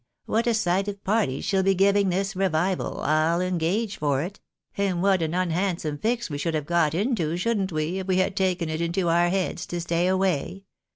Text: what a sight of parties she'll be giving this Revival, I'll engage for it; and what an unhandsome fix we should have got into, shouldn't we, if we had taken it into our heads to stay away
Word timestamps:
what 0.25 0.47
a 0.47 0.53
sight 0.55 0.87
of 0.87 1.03
parties 1.03 1.45
she'll 1.45 1.61
be 1.61 1.75
giving 1.75 2.09
this 2.09 2.35
Revival, 2.35 3.01
I'll 3.01 3.39
engage 3.39 3.97
for 3.97 4.23
it; 4.23 4.39
and 4.75 5.03
what 5.03 5.21
an 5.21 5.35
unhandsome 5.35 5.99
fix 5.99 6.27
we 6.27 6.39
should 6.39 6.55
have 6.55 6.65
got 6.65 6.95
into, 6.95 7.37
shouldn't 7.37 7.71
we, 7.71 7.99
if 7.99 8.07
we 8.07 8.15
had 8.17 8.35
taken 8.35 8.67
it 8.67 8.81
into 8.81 9.09
our 9.09 9.29
heads 9.29 9.67
to 9.67 9.79
stay 9.79 10.07
away 10.07 10.63